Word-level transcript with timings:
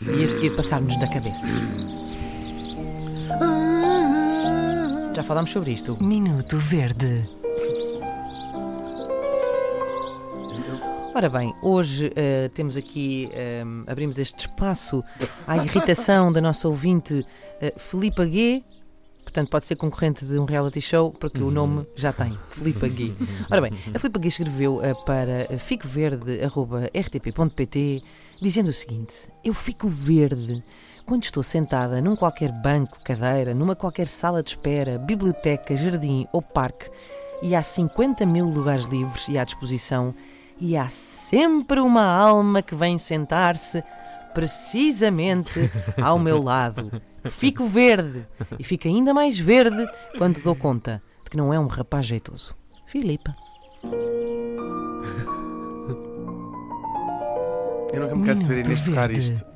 e 0.00 0.24
a 0.24 0.28
seguir 0.28 0.54
passar-nos 0.54 0.96
da 0.98 1.08
cabeça. 1.08 1.48
Já 5.14 5.24
falámos 5.24 5.50
sobre 5.50 5.72
isto. 5.72 6.00
Minuto 6.02 6.56
Verde. 6.56 7.28
Ora 11.14 11.28
bem, 11.28 11.52
hoje 11.60 12.06
uh, 12.06 12.48
temos 12.50 12.76
aqui, 12.76 13.28
um, 13.66 13.82
abrimos 13.88 14.18
este 14.18 14.46
espaço 14.46 15.02
à 15.48 15.56
irritação 15.56 16.32
da 16.32 16.40
nossa 16.40 16.68
ouvinte 16.68 17.14
uh, 17.14 17.24
Filipa 17.76 18.24
G. 18.24 18.62
Portanto, 19.24 19.50
pode 19.50 19.64
ser 19.64 19.74
concorrente 19.74 20.24
de 20.24 20.38
um 20.38 20.44
reality 20.44 20.80
show, 20.80 21.10
porque 21.10 21.42
o 21.42 21.50
nome 21.50 21.84
já 21.96 22.12
tem, 22.12 22.38
Filipa 22.48 22.86
Gui. 22.88 23.16
Ora 23.50 23.60
bem, 23.60 23.72
a 23.92 23.98
Filipa 23.98 24.20
Gui 24.20 24.28
escreveu 24.28 24.76
uh, 24.76 25.04
para 25.04 25.58
ficoverde.rtp.pt 25.58 28.04
dizendo 28.40 28.68
o 28.68 28.72
seguinte: 28.72 29.28
Eu 29.44 29.54
fico 29.54 29.88
verde 29.88 30.62
quando 31.06 31.24
estou 31.24 31.42
sentada 31.42 32.00
num 32.02 32.14
qualquer 32.14 32.52
banco, 32.62 33.02
cadeira, 33.02 33.54
numa 33.54 33.74
qualquer 33.74 34.06
sala 34.06 34.42
de 34.42 34.50
espera, 34.50 34.98
biblioteca, 34.98 35.76
jardim 35.76 36.26
ou 36.32 36.42
parque 36.42 36.90
e 37.42 37.54
há 37.54 37.62
50 37.62 38.26
mil 38.26 38.46
lugares 38.46 38.84
livres 38.84 39.28
e 39.28 39.38
à 39.38 39.44
disposição 39.44 40.14
e 40.60 40.76
há 40.76 40.88
sempre 40.88 41.80
uma 41.80 42.04
alma 42.04 42.62
que 42.62 42.74
vem 42.74 42.98
sentar-se 42.98 43.82
precisamente 44.34 45.70
ao 46.02 46.18
meu 46.18 46.42
lado. 46.42 47.00
Fico 47.24 47.64
verde 47.64 48.26
e 48.58 48.64
fico 48.64 48.88
ainda 48.88 49.14
mais 49.14 49.38
verde 49.38 49.86
quando 50.16 50.42
dou 50.42 50.54
conta 50.54 51.02
de 51.24 51.30
que 51.30 51.36
não 51.36 51.52
é 51.52 51.58
um 51.58 51.66
rapaz 51.66 52.06
jeitoso. 52.06 52.56
Filipa. 52.86 53.34
Eu 57.92 58.00
nunca 58.00 58.16
me 58.16 58.26
canso 58.26 58.42
de 58.42 58.48
ver 58.48 58.64
Inês 58.64 58.82
tocar 58.82 59.10
isto. 59.10 59.48